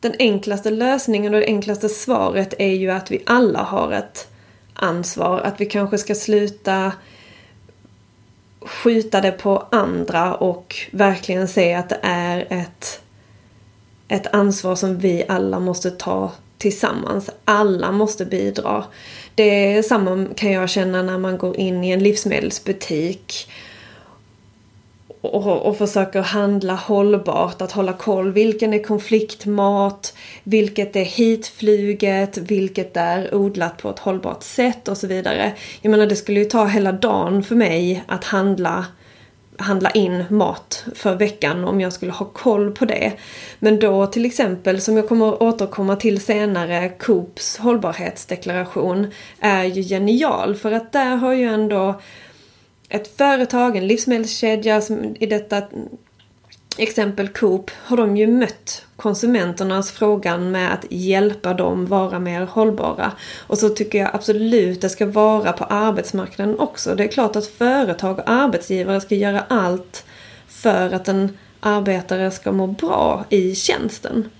den 0.00 0.14
enklaste 0.18 0.70
lösningen 0.70 1.34
och 1.34 1.40
det 1.40 1.46
enklaste 1.46 1.88
svaret 1.88 2.54
är 2.58 2.74
ju 2.74 2.90
att 2.90 3.10
vi 3.10 3.22
alla 3.26 3.62
har 3.62 3.92
ett 3.92 4.28
ansvar. 4.74 5.40
Att 5.40 5.60
vi 5.60 5.66
kanske 5.66 5.98
ska 5.98 6.14
sluta 6.14 6.92
skjuta 8.66 9.20
det 9.20 9.32
på 9.32 9.66
andra 9.70 10.34
och 10.34 10.76
verkligen 10.90 11.48
se 11.48 11.74
att 11.74 11.88
det 11.88 11.98
är 12.02 12.46
ett, 12.50 13.00
ett 14.08 14.34
ansvar 14.34 14.74
som 14.74 14.98
vi 14.98 15.24
alla 15.28 15.60
måste 15.60 15.90
ta 15.90 16.32
tillsammans. 16.58 17.30
Alla 17.44 17.92
måste 17.92 18.24
bidra. 18.24 18.84
Det 19.34 19.76
är 19.76 19.82
samma 19.82 20.26
kan 20.36 20.52
jag 20.52 20.70
känna 20.70 21.02
när 21.02 21.18
man 21.18 21.38
går 21.38 21.56
in 21.56 21.84
i 21.84 21.90
en 21.90 22.02
livsmedelsbutik 22.02 23.48
och, 25.22 25.66
och 25.66 25.78
försöker 25.78 26.20
handla 26.22 26.74
hållbart, 26.74 27.62
att 27.62 27.72
hålla 27.72 27.92
koll. 27.92 28.32
Vilken 28.32 28.74
är 28.74 28.82
konfliktmat? 28.82 30.14
Vilket 30.44 30.96
är 30.96 31.04
hitfluget? 31.04 32.38
Vilket 32.38 32.96
är 32.96 33.34
odlat 33.34 33.82
på 33.82 33.90
ett 33.90 33.98
hållbart 33.98 34.42
sätt? 34.42 34.88
Och 34.88 34.96
så 34.96 35.06
vidare. 35.06 35.52
Jag 35.80 35.90
menar 35.90 36.06
det 36.06 36.16
skulle 36.16 36.40
ju 36.40 36.46
ta 36.46 36.64
hela 36.64 36.92
dagen 36.92 37.42
för 37.42 37.54
mig 37.54 38.04
att 38.06 38.24
handla 38.24 38.86
handla 39.56 39.90
in 39.90 40.24
mat 40.30 40.84
för 40.94 41.14
veckan 41.14 41.64
om 41.64 41.80
jag 41.80 41.92
skulle 41.92 42.12
ha 42.12 42.26
koll 42.26 42.72
på 42.72 42.84
det. 42.84 43.12
Men 43.58 43.80
då 43.80 44.06
till 44.06 44.26
exempel, 44.26 44.80
som 44.80 44.96
jag 44.96 45.08
kommer 45.08 45.42
återkomma 45.42 45.96
till 45.96 46.20
senare, 46.20 46.88
Coops 46.88 47.56
hållbarhetsdeklaration 47.56 49.06
är 49.40 49.64
ju 49.64 49.82
genial 49.82 50.54
för 50.54 50.72
att 50.72 50.92
där 50.92 51.16
har 51.16 51.32
ju 51.32 51.44
ändå 51.44 52.00
ett 52.92 53.16
företag, 53.16 53.76
en 53.76 53.86
livsmedelskedja 53.86 54.80
som 54.80 55.16
i 55.20 55.26
detta 55.26 55.62
exempel 56.78 57.28
Coop 57.28 57.70
har 57.84 57.96
de 57.96 58.16
ju 58.16 58.26
mött 58.26 58.84
konsumenternas 58.96 59.90
frågan 59.90 60.50
med 60.50 60.72
att 60.72 60.84
hjälpa 60.90 61.54
dem 61.54 61.86
vara 61.86 62.18
mer 62.18 62.40
hållbara. 62.40 63.12
Och 63.46 63.58
så 63.58 63.68
tycker 63.68 63.98
jag 63.98 64.10
absolut 64.12 64.80
det 64.80 64.88
ska 64.88 65.06
vara 65.06 65.52
på 65.52 65.64
arbetsmarknaden 65.64 66.58
också. 66.58 66.94
Det 66.94 67.04
är 67.04 67.08
klart 67.08 67.36
att 67.36 67.46
företag 67.46 68.18
och 68.18 68.30
arbetsgivare 68.30 69.00
ska 69.00 69.14
göra 69.14 69.44
allt 69.48 70.04
för 70.48 70.92
att 70.94 71.08
en 71.08 71.38
arbetare 71.60 72.30
ska 72.30 72.52
må 72.52 72.66
bra 72.66 73.24
i 73.28 73.54
tjänsten. 73.54 74.30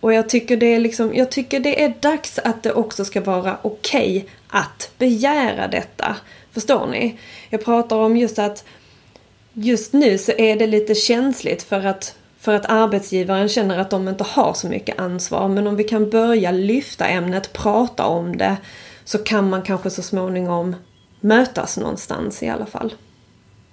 Och 0.00 0.12
jag 0.12 0.28
tycker 0.28 0.56
det 0.56 0.74
är 0.74 0.80
liksom, 0.80 1.14
jag 1.14 1.30
tycker 1.30 1.60
det 1.60 1.84
är 1.84 1.94
dags 2.00 2.38
att 2.38 2.62
det 2.62 2.72
också 2.72 3.04
ska 3.04 3.20
vara 3.20 3.58
okej 3.62 4.16
okay 4.16 4.30
att 4.52 4.90
begära 4.98 5.68
detta. 5.68 6.16
Förstår 6.52 6.86
ni? 6.86 7.18
Jag 7.50 7.64
pratar 7.64 7.96
om 7.96 8.16
just 8.16 8.38
att 8.38 8.64
just 9.52 9.92
nu 9.92 10.18
så 10.18 10.32
är 10.32 10.56
det 10.56 10.66
lite 10.66 10.94
känsligt 10.94 11.62
för 11.62 11.86
att, 11.86 12.14
för 12.40 12.54
att 12.54 12.66
arbetsgivaren 12.66 13.48
känner 13.48 13.78
att 13.78 13.90
de 13.90 14.08
inte 14.08 14.24
har 14.24 14.54
så 14.54 14.68
mycket 14.68 14.98
ansvar. 14.98 15.48
Men 15.48 15.66
om 15.66 15.76
vi 15.76 15.84
kan 15.84 16.10
börja 16.10 16.50
lyfta 16.50 17.06
ämnet, 17.06 17.52
prata 17.52 18.06
om 18.06 18.36
det, 18.36 18.56
så 19.04 19.18
kan 19.18 19.50
man 19.50 19.62
kanske 19.62 19.90
så 19.90 20.02
småningom 20.02 20.76
mötas 21.20 21.76
någonstans 21.76 22.42
i 22.42 22.48
alla 22.48 22.66
fall. 22.66 22.94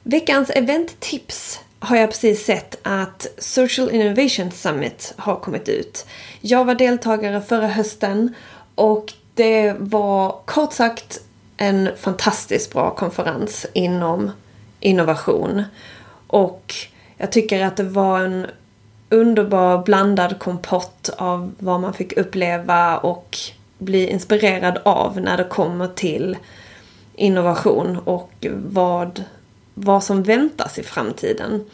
Veckans 0.03 0.49
eventtips 0.49 1.59
har 1.79 1.97
jag 1.97 2.09
precis 2.09 2.45
sett 2.45 2.77
att 2.81 3.27
Social 3.37 3.91
Innovation 3.91 4.51
Summit 4.51 5.13
har 5.17 5.35
kommit 5.35 5.69
ut. 5.69 6.05
Jag 6.41 6.65
var 6.65 6.75
deltagare 6.75 7.41
förra 7.41 7.67
hösten 7.67 8.33
och 8.75 9.13
det 9.39 9.75
var 9.79 10.35
kort 10.45 10.73
sagt 10.73 11.21
en 11.57 11.89
fantastiskt 11.97 12.73
bra 12.73 12.95
konferens 12.95 13.65
inom 13.73 14.31
innovation. 14.79 15.63
Och 16.27 16.73
jag 17.17 17.31
tycker 17.31 17.65
att 17.65 17.77
det 17.77 17.83
var 17.83 18.19
en 18.19 18.47
underbar 19.09 19.83
blandad 19.83 20.39
kompott 20.39 21.09
av 21.17 21.51
vad 21.59 21.79
man 21.79 21.93
fick 21.93 22.17
uppleva 22.17 22.97
och 22.97 23.37
bli 23.77 24.09
inspirerad 24.09 24.77
av 24.85 25.21
när 25.21 25.37
det 25.37 25.43
kommer 25.43 25.87
till 25.87 26.37
innovation 27.15 27.97
och 27.97 28.45
vad, 28.55 29.23
vad 29.73 30.03
som 30.03 30.23
väntas 30.23 30.79
i 30.79 30.83
framtiden. 30.83 31.65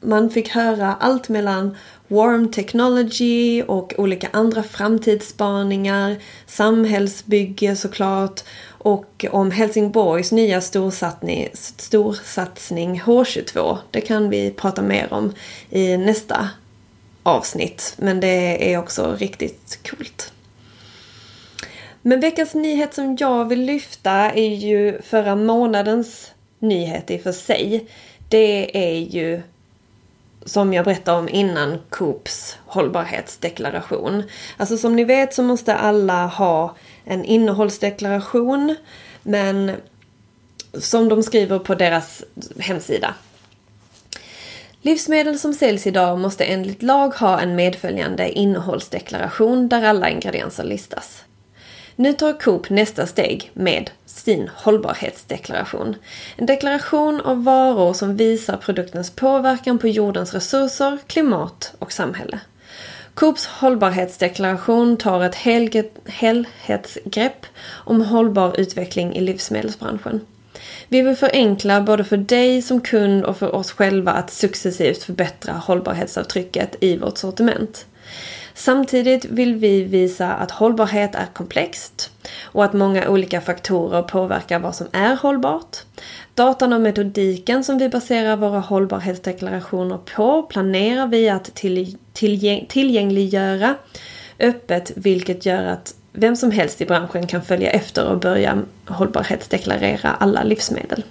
Man 0.00 0.30
fick 0.30 0.48
höra 0.48 0.94
allt 1.00 1.28
mellan 1.28 1.76
warm 2.08 2.50
technology 2.50 3.62
och 3.62 3.94
olika 3.98 4.28
andra 4.32 4.62
framtidsspaningar, 4.62 6.16
samhällsbygge 6.46 7.76
såklart 7.76 8.40
och 8.68 9.24
om 9.30 9.50
Helsingborgs 9.50 10.32
nya 10.32 10.60
storsatsning, 10.60 11.48
storsatsning 11.52 13.00
H22. 13.00 13.78
Det 13.90 14.00
kan 14.00 14.30
vi 14.30 14.50
prata 14.50 14.82
mer 14.82 15.12
om 15.12 15.32
i 15.70 15.96
nästa 15.96 16.48
avsnitt. 17.22 17.94
Men 17.96 18.20
det 18.20 18.72
är 18.72 18.78
också 18.78 19.16
riktigt 19.18 19.78
coolt. 19.90 20.32
Men 22.02 22.20
veckans 22.20 22.54
nyhet 22.54 22.94
som 22.94 23.16
jag 23.20 23.44
vill 23.44 23.60
lyfta 23.60 24.12
är 24.12 24.54
ju 24.54 25.02
förra 25.02 25.36
månadens 25.36 26.32
nyhet 26.58 27.10
i 27.10 27.16
och 27.16 27.20
för 27.20 27.32
sig. 27.32 27.86
Det 28.28 28.76
är 28.88 28.98
ju 28.98 29.42
som 30.46 30.72
jag 30.72 30.84
berättade 30.84 31.18
om 31.18 31.28
innan 31.28 31.78
Coops 31.90 32.56
hållbarhetsdeklaration. 32.66 34.22
Alltså 34.56 34.76
som 34.76 34.96
ni 34.96 35.04
vet 35.04 35.34
så 35.34 35.42
måste 35.42 35.74
alla 35.74 36.26
ha 36.26 36.76
en 37.04 37.24
innehållsdeklaration 37.24 38.74
men 39.22 39.72
som 40.74 41.08
de 41.08 41.22
skriver 41.22 41.58
på 41.58 41.74
deras 41.74 42.24
hemsida. 42.58 43.14
Livsmedel 44.82 45.38
som 45.38 45.54
säljs 45.54 45.86
idag 45.86 46.18
måste 46.18 46.44
enligt 46.44 46.82
lag 46.82 47.14
ha 47.14 47.40
en 47.40 47.56
medföljande 47.56 48.30
innehållsdeklaration 48.30 49.68
där 49.68 49.82
alla 49.82 50.10
ingredienser 50.10 50.64
listas. 50.64 51.22
Nu 51.96 52.12
tar 52.12 52.40
Coop 52.40 52.70
nästa 52.70 53.06
steg 53.06 53.50
med 53.54 53.90
sin 54.16 54.50
hållbarhetsdeklaration. 54.54 55.96
En 56.36 56.46
deklaration 56.46 57.20
av 57.20 57.44
varor 57.44 57.92
som 57.92 58.16
visar 58.16 58.56
produktens 58.56 59.10
påverkan 59.10 59.78
på 59.78 59.88
jordens 59.88 60.34
resurser, 60.34 60.98
klimat 61.06 61.74
och 61.78 61.92
samhälle. 61.92 62.40
Coops 63.14 63.46
hållbarhetsdeklaration 63.46 64.96
tar 64.96 65.24
ett 65.24 65.34
helhetsgrepp 66.06 67.46
om 67.68 68.00
hållbar 68.00 68.60
utveckling 68.60 69.16
i 69.16 69.20
livsmedelsbranschen. 69.20 70.20
Vi 70.88 71.02
vill 71.02 71.16
förenkla 71.16 71.80
både 71.80 72.04
för 72.04 72.16
dig 72.16 72.62
som 72.62 72.80
kund 72.80 73.24
och 73.24 73.36
för 73.36 73.54
oss 73.54 73.72
själva 73.72 74.12
att 74.12 74.30
successivt 74.30 75.02
förbättra 75.02 75.52
hållbarhetsavtrycket 75.52 76.76
i 76.80 76.96
vårt 76.96 77.18
sortiment. 77.18 77.86
Samtidigt 78.58 79.24
vill 79.24 79.54
vi 79.54 79.82
visa 79.82 80.34
att 80.34 80.50
hållbarhet 80.50 81.14
är 81.14 81.26
komplext 81.32 82.10
och 82.42 82.64
att 82.64 82.72
många 82.72 83.08
olika 83.08 83.40
faktorer 83.40 84.02
påverkar 84.02 84.58
vad 84.58 84.74
som 84.74 84.86
är 84.92 85.16
hållbart. 85.16 85.76
Datan 86.34 86.72
och 86.72 86.80
metodiken 86.80 87.64
som 87.64 87.78
vi 87.78 87.88
baserar 87.88 88.36
våra 88.36 88.60
hållbarhetsdeklarationer 88.60 89.98
på 90.14 90.42
planerar 90.42 91.06
vi 91.06 91.28
att 91.28 91.54
tillgängliggöra 92.68 93.74
öppet 94.38 94.92
vilket 94.96 95.46
gör 95.46 95.62
att 95.62 95.94
vem 96.12 96.36
som 96.36 96.50
helst 96.50 96.80
i 96.80 96.86
branschen 96.86 97.26
kan 97.26 97.42
följa 97.42 97.70
efter 97.70 98.08
och 98.08 98.20
börja 98.20 98.58
hållbarhetsdeklarera 98.86 100.10
alla 100.10 100.42
livsmedel. 100.42 101.02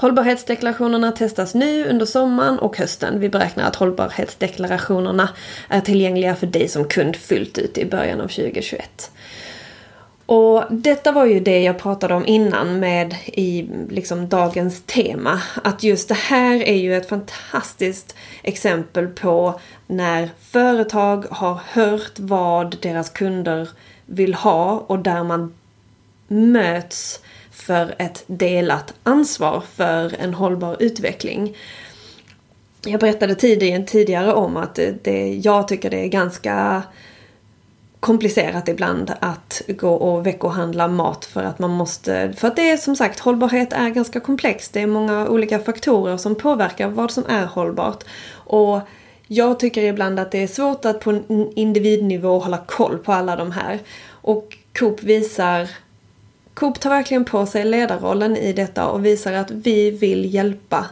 Hållbarhetsdeklarationerna 0.00 1.12
testas 1.12 1.54
nu 1.54 1.88
under 1.88 2.06
sommaren 2.06 2.58
och 2.58 2.76
hösten. 2.76 3.20
Vi 3.20 3.28
beräknar 3.28 3.64
att 3.64 3.76
hållbarhetsdeklarationerna 3.76 5.28
är 5.68 5.80
tillgängliga 5.80 6.36
för 6.36 6.46
dig 6.46 6.68
som 6.68 6.84
kund 6.84 7.16
fullt 7.16 7.58
ut 7.58 7.78
i 7.78 7.86
början 7.86 8.20
av 8.20 8.28
2021. 8.28 9.10
Och 10.26 10.64
detta 10.70 11.12
var 11.12 11.26
ju 11.26 11.40
det 11.40 11.62
jag 11.62 11.78
pratade 11.78 12.14
om 12.14 12.26
innan 12.26 12.80
med 12.80 13.14
i 13.26 13.68
liksom 13.90 14.28
dagens 14.28 14.82
tema. 14.86 15.42
Att 15.64 15.82
just 15.82 16.08
det 16.08 16.14
här 16.14 16.62
är 16.62 16.76
ju 16.76 16.96
ett 16.96 17.08
fantastiskt 17.08 18.16
exempel 18.42 19.06
på 19.06 19.60
när 19.86 20.30
företag 20.40 21.24
har 21.30 21.60
hört 21.72 22.12
vad 22.18 22.76
deras 22.82 23.10
kunder 23.10 23.68
vill 24.06 24.34
ha 24.34 24.84
och 24.86 24.98
där 24.98 25.24
man 25.24 25.54
möts 26.28 27.20
för 27.58 27.94
ett 27.98 28.24
delat 28.26 28.94
ansvar 29.02 29.62
för 29.74 30.14
en 30.20 30.34
hållbar 30.34 30.76
utveckling. 30.80 31.56
Jag 32.84 33.00
berättade 33.00 33.34
tidigare, 33.34 34.32
om 34.32 34.56
att 34.56 34.74
det, 34.74 35.04
det, 35.04 35.34
jag 35.34 35.68
tycker 35.68 35.90
det 35.90 36.04
är 36.04 36.08
ganska 36.08 36.82
komplicerat 38.00 38.68
ibland 38.68 39.12
att 39.20 39.62
gå 39.68 39.94
och 39.94 40.26
veckohandla 40.26 40.88
mat 40.88 41.24
för 41.24 41.42
att 41.42 41.58
man 41.58 41.70
måste... 41.70 42.32
För 42.32 42.48
att 42.48 42.56
det 42.56 42.70
är 42.70 42.76
som 42.76 42.96
sagt, 42.96 43.20
hållbarhet 43.20 43.72
är 43.72 43.88
ganska 43.88 44.20
komplext. 44.20 44.72
Det 44.72 44.80
är 44.80 44.86
många 44.86 45.28
olika 45.28 45.58
faktorer 45.58 46.16
som 46.16 46.34
påverkar 46.34 46.88
vad 46.88 47.10
som 47.10 47.26
är 47.28 47.46
hållbart. 47.46 48.04
Och 48.32 48.80
jag 49.26 49.60
tycker 49.60 49.82
ibland 49.82 50.20
att 50.20 50.30
det 50.30 50.42
är 50.42 50.46
svårt 50.46 50.84
att 50.84 51.00
på 51.00 51.22
individnivå 51.54 52.38
hålla 52.38 52.58
koll 52.66 52.98
på 52.98 53.12
alla 53.12 53.36
de 53.36 53.52
här. 53.52 53.78
Och 54.10 54.56
Coop 54.78 55.02
visar 55.02 55.68
Coop 56.58 56.80
tar 56.80 56.90
verkligen 56.90 57.24
på 57.24 57.46
sig 57.46 57.64
ledarrollen 57.64 58.36
i 58.36 58.52
detta 58.52 58.88
och 58.88 59.04
visar 59.04 59.32
att 59.32 59.50
vi 59.50 59.90
vill 59.90 60.34
hjälpa 60.34 60.86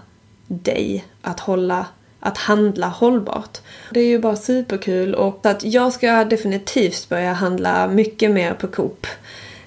dig 0.47 1.05
att 1.23 1.41
hålla 1.41 1.87
att 2.21 2.39
handla 2.39 2.89
hållbart. 2.89 3.59
Det 3.91 4.01
är 4.01 4.05
ju 4.05 4.19
bara 4.19 4.37
superkul 4.37 5.15
och 5.15 5.47
att 5.47 5.65
jag 5.65 5.93
ska 5.93 6.25
definitivt 6.25 7.09
börja 7.09 7.33
handla 7.33 7.89
mycket 7.89 8.31
mer 8.31 8.55
på 8.55 8.67
Coop 8.67 9.07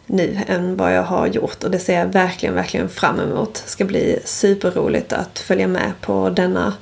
nu 0.05 0.39
än 0.47 0.77
vad 0.77 0.95
jag 0.95 1.03
har 1.03 1.27
gjort 1.27 1.63
och 1.63 1.71
det 1.71 1.79
ser 1.79 1.99
jag 1.99 2.05
verkligen, 2.05 2.55
verkligen 2.55 2.89
fram 2.89 3.19
emot. 3.19 3.53
Det 3.53 3.69
ska 3.69 3.85
bli 3.85 4.19
superroligt 4.25 5.13
att 5.13 5.39
följa 5.39 5.67
med 5.67 5.91
på 6.01 6.29
denna, 6.29 6.73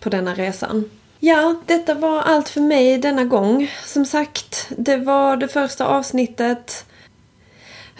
på 0.00 0.08
denna 0.08 0.34
resan. 0.34 0.90
Ja, 1.18 1.62
detta 1.66 1.94
var 1.94 2.22
allt 2.22 2.48
för 2.48 2.60
mig 2.60 2.98
denna 2.98 3.24
gång. 3.24 3.70
Som 3.84 4.04
sagt, 4.04 4.66
det 4.76 4.96
var 4.96 5.36
det 5.36 5.48
första 5.48 5.86
avsnittet. 5.86 6.84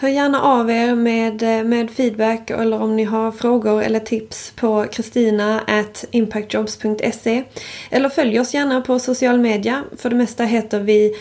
Hör 0.01 0.09
gärna 0.09 0.41
av 0.41 0.71
er 0.71 0.95
med, 0.95 1.43
eh, 1.43 1.63
med 1.63 1.91
feedback 1.91 2.49
eller 2.49 2.81
om 2.81 2.95
ni 2.95 3.03
har 3.03 3.31
frågor 3.31 3.83
eller 3.83 3.99
tips 3.99 4.51
på 4.55 4.85
kristina 4.91 5.61
impactjobs.se 6.11 7.43
Eller 7.89 8.09
följ 8.09 8.39
oss 8.39 8.53
gärna 8.53 8.81
på 8.81 8.99
social 8.99 9.39
media. 9.39 9.83
För 9.97 10.09
det 10.09 10.15
mesta 10.15 10.43
heter 10.43 10.79
vi 10.79 11.15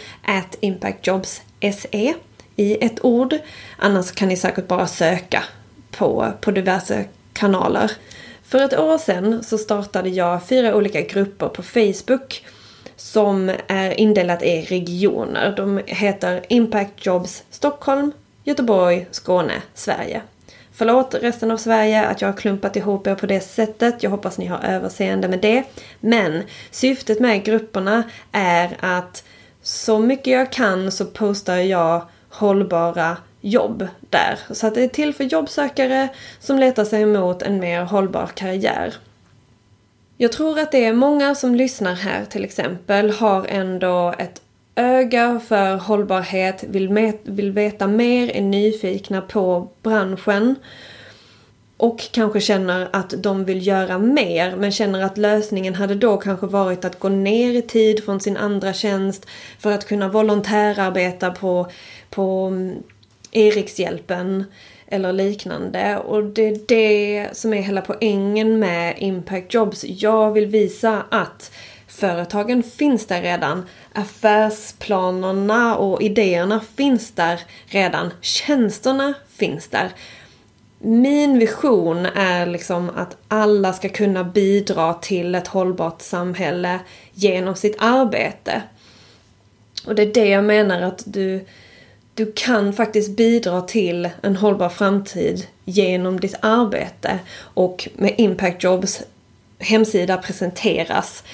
impactjobs.se 0.61 2.15
i 2.57 2.85
ett 2.85 3.05
ord. 3.05 3.35
Annars 3.79 4.13
kan 4.13 4.29
ni 4.29 4.37
säkert 4.37 4.69
bara 4.69 4.87
söka 4.87 5.43
på, 5.91 6.33
på 6.41 6.51
diverse 6.51 7.05
kanaler. 7.33 7.93
För 8.45 8.63
ett 8.63 8.79
år 8.79 8.99
sedan 8.99 9.45
så 9.45 9.59
startade 9.59 10.09
jag 10.09 10.47
fyra 10.47 10.77
olika 10.77 11.01
grupper 11.01 11.49
på 11.49 11.63
Facebook 11.63 12.47
som 12.97 13.53
är 13.67 14.01
indelat 14.01 14.43
i 14.43 14.63
regioner. 14.63 15.55
De 15.57 15.81
heter 15.87 16.45
Impact 16.49 17.07
Jobs 17.07 17.45
Stockholm, 17.51 18.13
Göteborg, 18.49 19.07
Skåne, 19.11 19.63
Sverige. 19.75 20.23
Förlåt 20.73 21.15
resten 21.15 21.51
av 21.51 21.57
Sverige 21.57 22.07
att 22.07 22.21
jag 22.21 22.29
har 22.29 22.37
klumpat 22.37 22.77
ihop 22.77 23.07
er 23.07 23.15
på 23.15 23.27
det 23.27 23.41
sättet. 23.41 24.03
Jag 24.03 24.11
hoppas 24.11 24.39
ni 24.39 24.47
har 24.47 24.59
överseende 24.65 25.29
med 25.29 25.41
det. 25.41 25.65
Men 26.01 26.43
syftet 26.71 27.21
med 27.21 27.45
grupperna 27.45 28.03
är 28.33 28.77
att 28.81 29.25
så 29.63 29.99
mycket 29.99 30.27
jag 30.33 30.53
kan 30.53 30.93
så 30.93 31.07
postar 31.07 31.57
jag 31.57 32.03
hållbara 32.29 33.17
jobb 33.41 33.89
där. 34.11 34.39
Så 34.51 34.67
att 34.67 34.75
det 34.75 34.83
är 34.83 34.89
till 34.89 35.15
för 35.15 35.25
jobbsökare 35.25 36.09
som 36.41 36.59
letar 36.59 36.85
sig 36.85 37.07
mot 37.07 37.43
en 37.43 37.61
mer 37.61 37.83
hållbar 37.83 38.27
karriär. 38.27 38.95
Jag 40.17 40.33
tror 40.33 40.59
att 40.59 40.73
det 40.73 40.85
är 40.85 40.93
många 40.93 41.35
som 41.35 41.55
lyssnar 41.55 41.95
här 41.95 42.25
till 42.25 42.45
exempel 42.45 43.11
har 43.11 43.47
ändå 43.49 44.15
ett 44.19 44.41
öga 44.79 45.41
för 45.49 45.77
hållbarhet, 45.77 46.65
vill, 46.69 47.13
vill 47.23 47.53
veta 47.53 47.87
mer, 47.87 48.37
är 48.37 48.43
nyfikna 48.43 49.21
på 49.21 49.69
branschen 49.83 50.55
och 51.77 52.09
kanske 52.13 52.41
känner 52.41 52.89
att 52.93 53.15
de 53.23 53.45
vill 53.45 53.67
göra 53.67 53.99
mer 53.99 54.57
men 54.57 54.73
känner 54.73 55.03
att 55.03 55.19
lösningen 55.19 55.75
hade 55.75 55.95
då 55.95 56.17
kanske 56.17 56.47
varit 56.47 56.85
att 56.85 56.99
gå 56.99 57.09
ner 57.09 57.53
i 57.53 57.63
tid 57.63 58.05
från 58.05 58.21
sin 58.21 58.37
andra 58.37 58.73
tjänst 58.73 59.27
för 59.59 59.73
att 59.73 59.89
kunna 59.89 60.09
volontärarbeta 60.09 61.31
på, 61.31 61.67
på 62.11 62.47
mm, 62.47 62.83
Erikshjälpen 63.33 64.45
eller 64.87 65.13
liknande. 65.13 65.99
Och 65.99 66.25
det 66.25 66.49
är 66.49 66.59
det 66.69 67.29
som 67.33 67.55
är 67.55 67.63
hela 67.63 67.81
poängen 67.81 68.59
med 68.59 68.95
Impact 68.99 69.55
Jobs. 69.55 69.85
Jag 69.85 70.33
vill 70.33 70.47
visa 70.47 71.03
att 71.11 71.53
Företagen 71.99 72.63
finns 72.63 73.07
där 73.07 73.23
redan. 73.23 73.67
Affärsplanerna 73.93 75.77
och 75.77 76.03
idéerna 76.03 76.61
finns 76.77 77.11
där 77.11 77.41
redan. 77.67 78.11
Tjänsterna 78.21 79.15
finns 79.37 79.69
där. 79.69 79.91
Min 80.79 81.39
vision 81.39 82.07
är 82.07 82.47
liksom 82.47 82.91
att 82.97 83.17
alla 83.29 83.73
ska 83.73 83.89
kunna 83.89 84.25
bidra 84.25 84.95
till 84.95 85.35
ett 85.35 85.47
hållbart 85.47 86.03
samhälle 86.03 86.79
genom 87.13 87.57
sitt 87.57 87.77
arbete. 87.79 88.63
Och 89.87 89.95
det 89.95 90.03
är 90.03 90.15
det 90.15 90.29
jag 90.29 90.45
menar 90.45 90.83
att 90.83 91.03
du, 91.07 91.47
du 92.15 92.33
kan 92.33 92.73
faktiskt 92.73 93.17
bidra 93.17 93.61
till 93.61 94.09
en 94.23 94.37
hållbar 94.37 94.69
framtid 94.69 95.47
genom 95.65 96.21
ditt 96.21 96.37
arbete. 96.41 97.19
Och 97.39 97.89
med 97.95 98.15
Impact 98.19 98.65
Jobs 98.65 99.03
hemsida 99.59 100.17
presenteras 100.17 101.25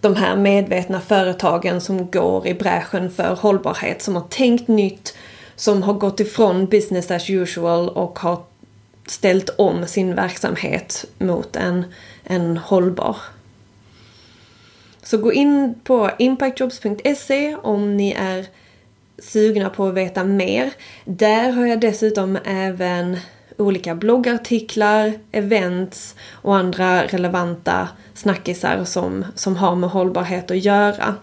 de 0.00 0.16
här 0.16 0.36
medvetna 0.36 1.00
företagen 1.00 1.80
som 1.80 2.10
går 2.10 2.46
i 2.46 2.54
bräschen 2.54 3.10
för 3.10 3.34
hållbarhet, 3.34 4.02
som 4.02 4.14
har 4.14 4.22
tänkt 4.28 4.68
nytt, 4.68 5.16
som 5.56 5.82
har 5.82 5.94
gått 5.94 6.20
ifrån 6.20 6.66
business 6.66 7.10
as 7.10 7.30
usual 7.30 7.88
och 7.88 8.18
har 8.18 8.42
ställt 9.06 9.50
om 9.58 9.86
sin 9.86 10.14
verksamhet 10.14 11.04
mot 11.18 11.56
en, 11.56 11.84
en 12.24 12.56
hållbar. 12.56 13.16
Så 15.02 15.18
gå 15.18 15.32
in 15.32 15.80
på 15.84 16.10
impactjobs.se 16.18 17.56
om 17.56 17.96
ni 17.96 18.12
är 18.12 18.46
sugna 19.18 19.70
på 19.70 19.86
att 19.86 19.94
veta 19.94 20.24
mer. 20.24 20.72
Där 21.04 21.50
har 21.50 21.66
jag 21.66 21.80
dessutom 21.80 22.38
även 22.44 23.16
olika 23.58 23.94
bloggartiklar, 23.94 25.12
events 25.32 26.14
och 26.32 26.56
andra 26.56 27.06
relevanta 27.06 27.88
snackisar 28.14 28.84
som, 28.84 29.24
som 29.34 29.56
har 29.56 29.74
med 29.74 29.90
hållbarhet 29.90 30.50
att 30.50 30.64
göra. 30.64 31.14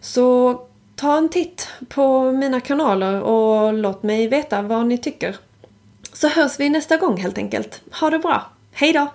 Så 0.00 0.54
ta 0.96 1.16
en 1.16 1.28
titt 1.28 1.68
på 1.88 2.32
mina 2.32 2.60
kanaler 2.60 3.22
och 3.22 3.72
låt 3.74 4.02
mig 4.02 4.28
veta 4.28 4.62
vad 4.62 4.86
ni 4.86 4.98
tycker. 4.98 5.36
Så 6.12 6.28
hörs 6.28 6.60
vi 6.60 6.70
nästa 6.70 6.96
gång 6.96 7.16
helt 7.16 7.38
enkelt. 7.38 7.82
Ha 8.00 8.10
det 8.10 8.18
bra! 8.18 8.50
Hejdå! 8.72 9.08